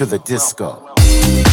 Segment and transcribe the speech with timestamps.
[0.00, 1.49] to the disco.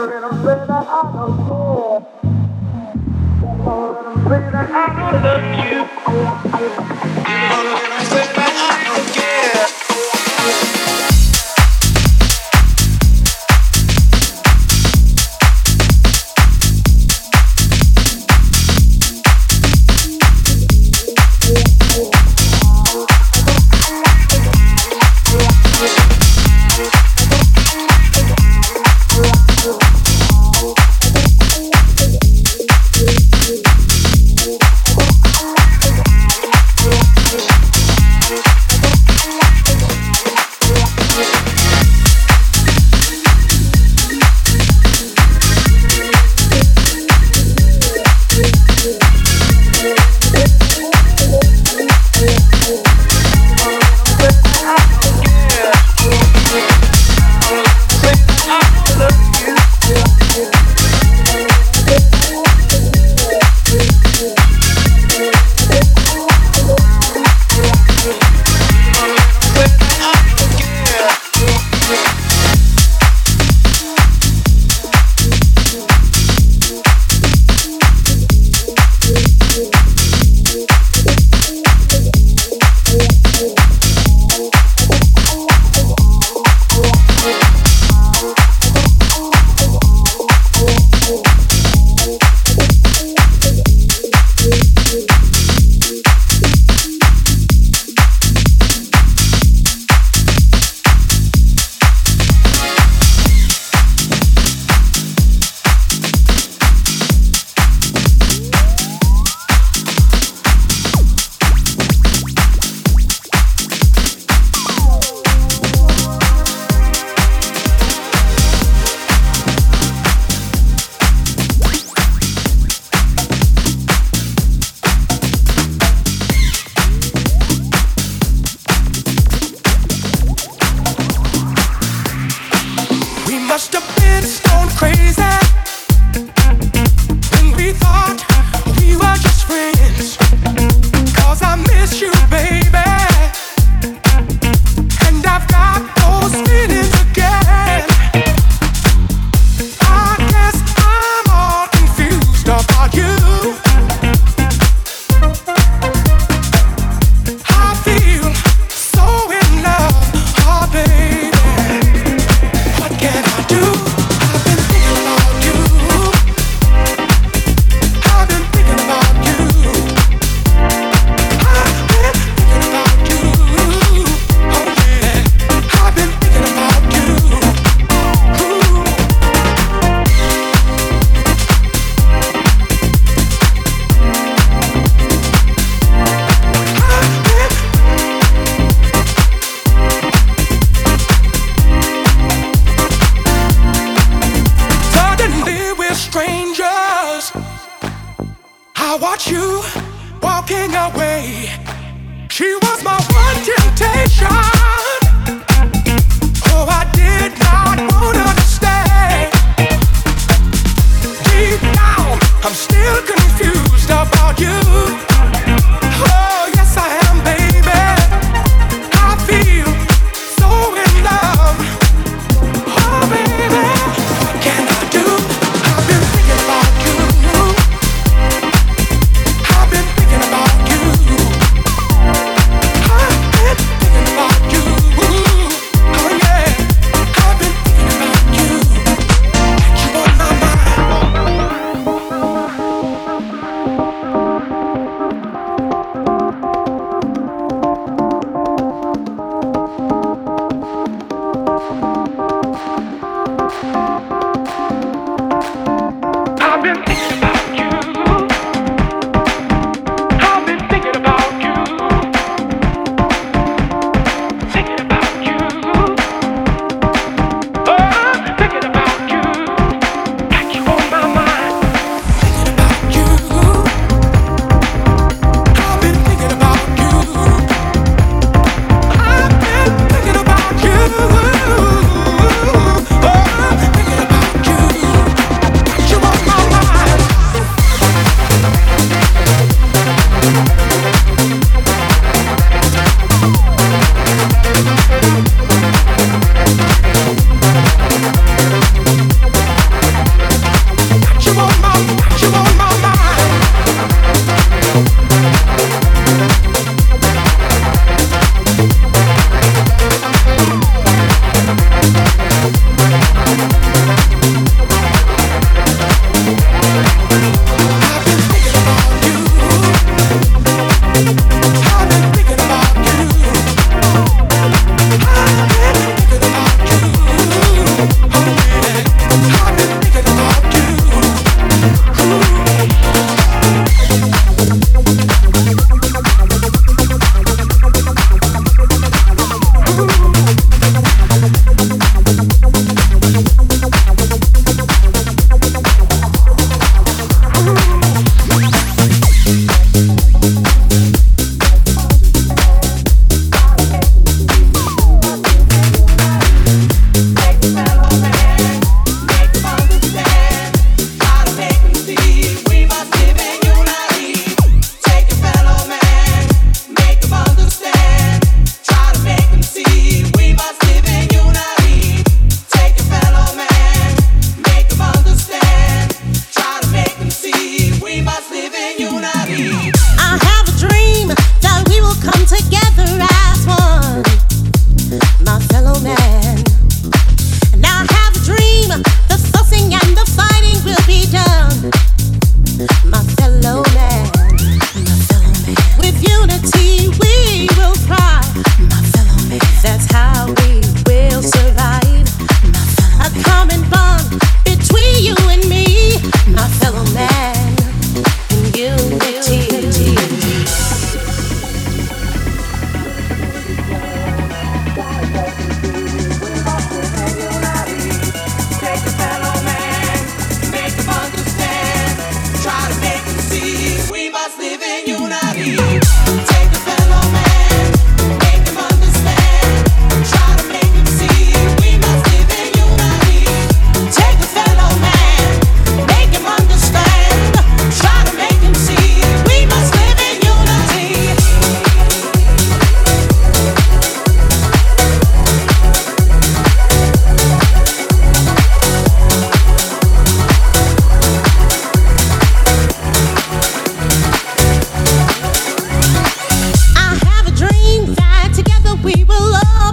[0.00, 0.06] I
[5.22, 6.47] don't care.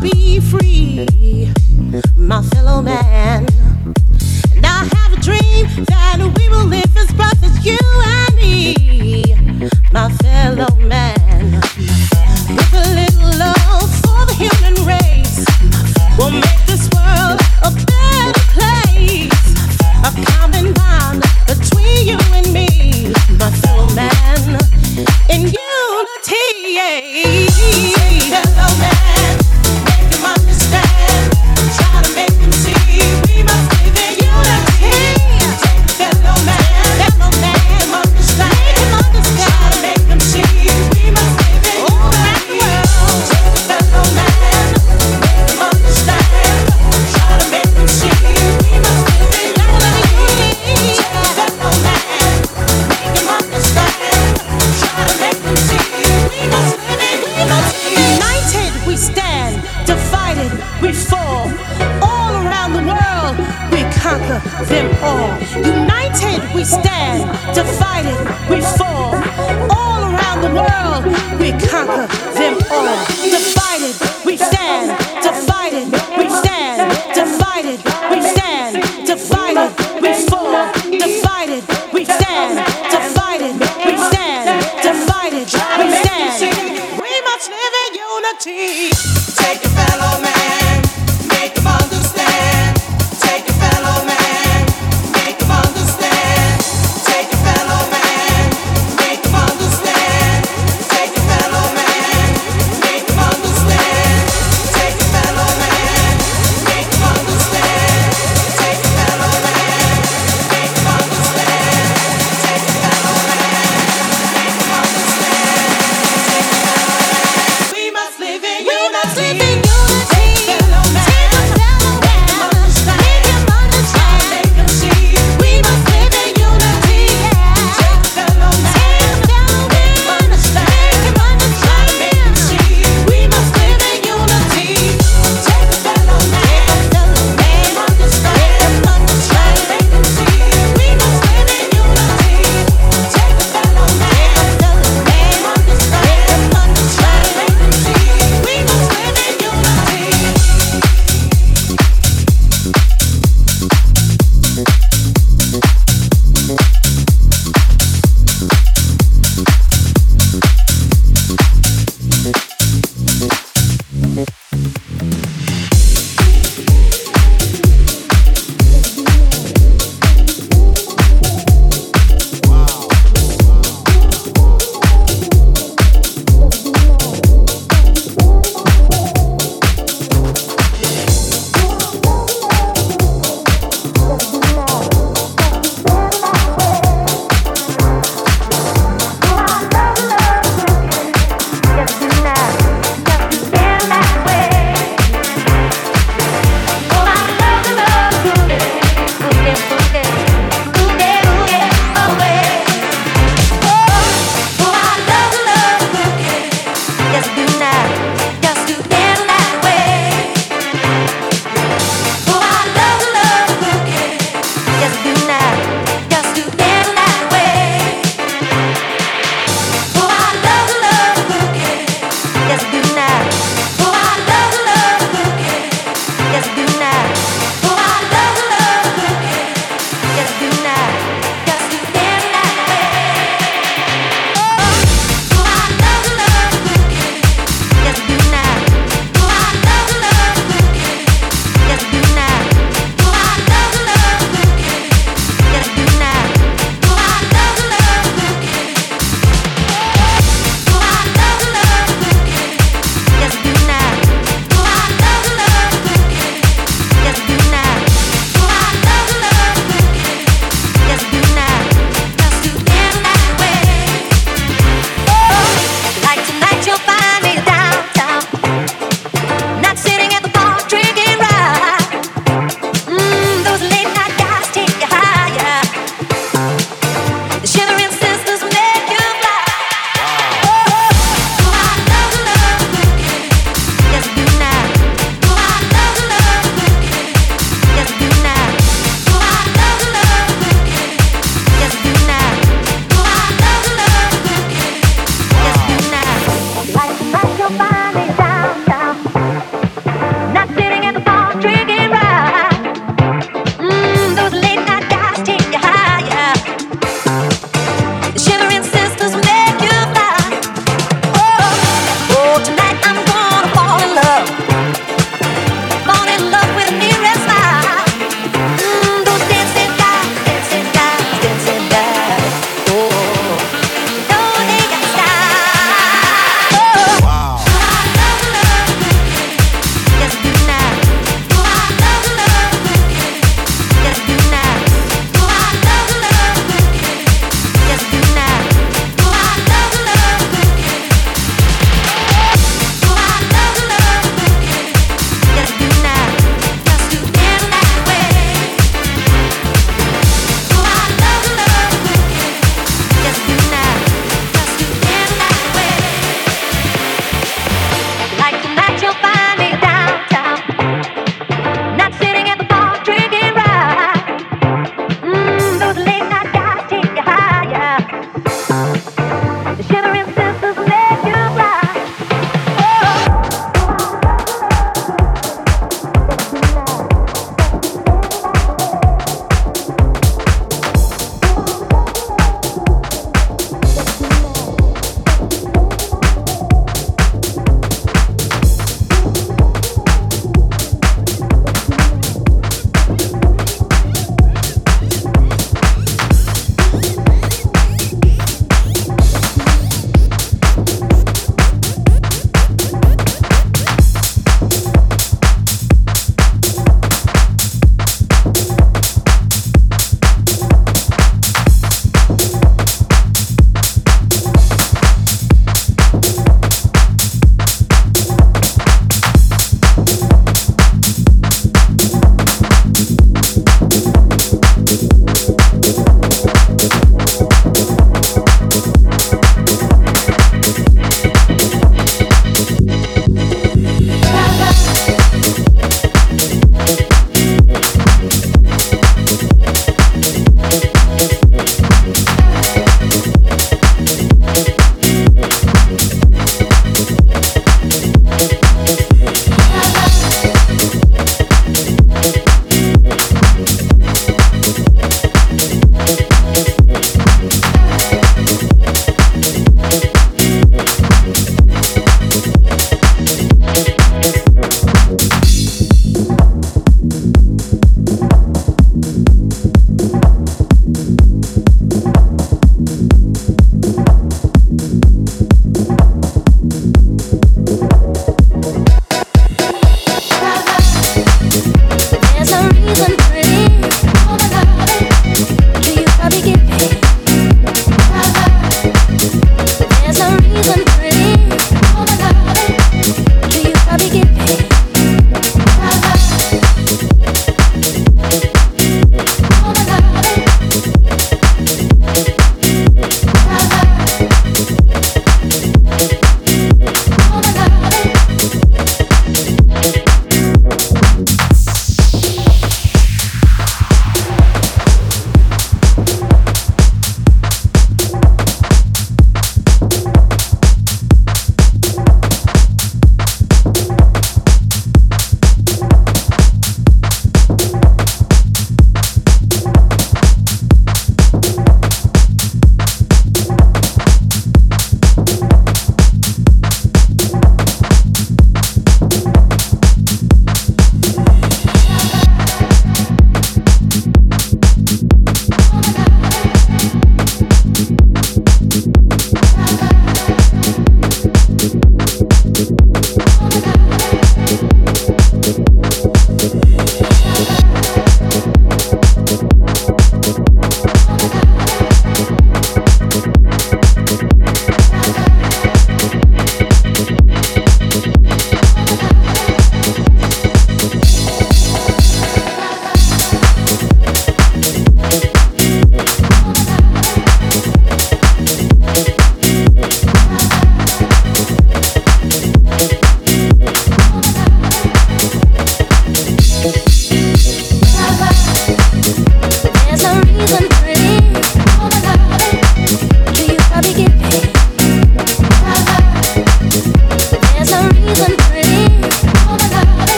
[0.00, 1.52] be free,
[2.16, 3.49] my fellow man.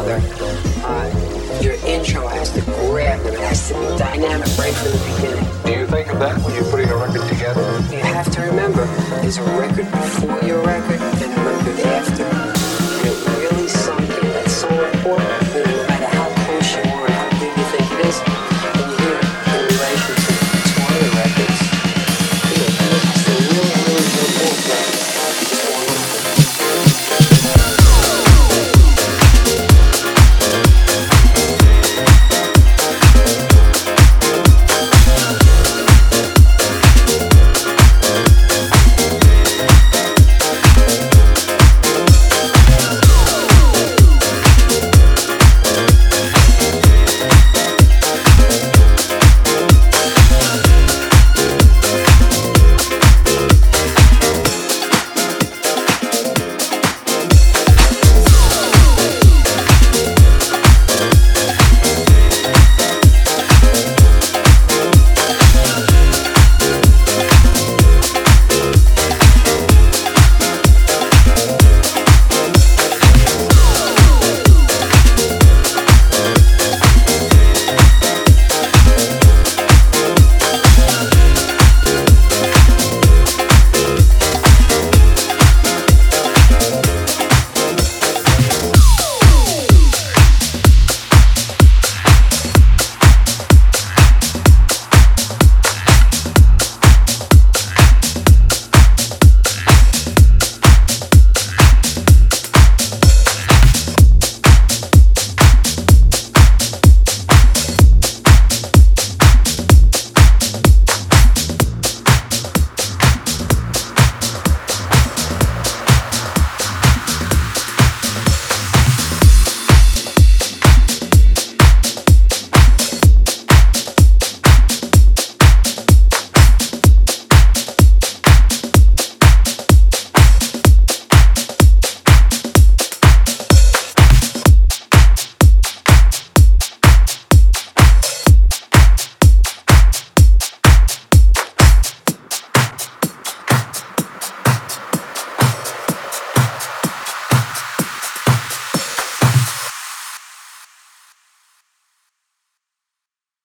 [0.00, 0.20] another.
[0.84, 3.34] Uh, your intro has to grab them.
[3.34, 5.64] It has to be dynamic right from the beginning.
[5.64, 7.62] Do you think of that when you're putting a record together?
[7.90, 8.86] You have to remember,
[9.20, 10.69] there's a record before your record.